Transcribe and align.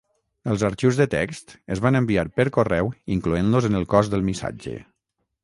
Els 0.51 0.61
arxius 0.69 0.95
de 1.01 1.05
text 1.11 1.53
es 1.75 1.81
van 1.87 1.99
enviar 1.99 2.23
per 2.39 2.47
correu 2.57 2.91
incloent-los 3.17 3.69
en 3.71 3.83
el 3.83 3.87
cos 3.93 4.11
del 4.17 4.27
missatge. 4.33 4.77